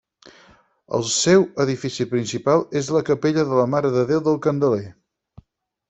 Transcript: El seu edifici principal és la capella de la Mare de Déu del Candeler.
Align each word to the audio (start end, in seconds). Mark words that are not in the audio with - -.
El 0.99 1.05
seu 1.15 1.45
edifici 1.67 2.09
principal 2.15 2.65
és 2.83 2.91
la 2.99 3.05
capella 3.13 3.47
de 3.53 3.61
la 3.63 3.71
Mare 3.77 3.95
de 4.01 4.07
Déu 4.15 4.27
del 4.31 4.45
Candeler. 4.49 4.85